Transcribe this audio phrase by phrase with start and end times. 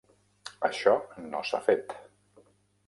[0.69, 0.95] Això
[1.27, 1.97] no s'ha fet.